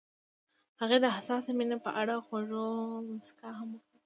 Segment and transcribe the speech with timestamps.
[0.81, 2.63] هغې د حساس مینه په اړه خوږه
[3.07, 3.97] موسکا هم وکړه.